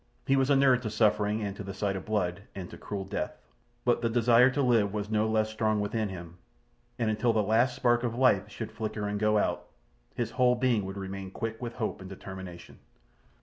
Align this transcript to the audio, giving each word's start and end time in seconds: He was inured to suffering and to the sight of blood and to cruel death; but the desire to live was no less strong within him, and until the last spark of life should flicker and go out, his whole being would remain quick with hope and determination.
He 0.25 0.35
was 0.35 0.49
inured 0.49 0.81
to 0.81 0.89
suffering 0.89 1.43
and 1.43 1.55
to 1.55 1.61
the 1.63 1.75
sight 1.75 1.95
of 1.95 2.05
blood 2.05 2.41
and 2.55 2.67
to 2.71 2.77
cruel 2.79 3.05
death; 3.05 3.37
but 3.85 4.01
the 4.01 4.09
desire 4.09 4.49
to 4.49 4.61
live 4.63 4.91
was 4.91 5.11
no 5.11 5.27
less 5.29 5.51
strong 5.51 5.79
within 5.79 6.09
him, 6.09 6.39
and 6.97 7.07
until 7.07 7.33
the 7.33 7.43
last 7.43 7.75
spark 7.75 8.01
of 8.01 8.15
life 8.15 8.49
should 8.49 8.71
flicker 8.71 9.07
and 9.07 9.19
go 9.19 9.37
out, 9.37 9.67
his 10.15 10.31
whole 10.31 10.55
being 10.55 10.85
would 10.85 10.97
remain 10.97 11.29
quick 11.29 11.61
with 11.61 11.73
hope 11.73 12.01
and 12.01 12.09
determination. 12.09 12.79